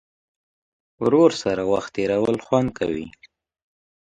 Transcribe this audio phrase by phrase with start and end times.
[1.03, 3.07] ورور سره وخت تېرول خوند کوي.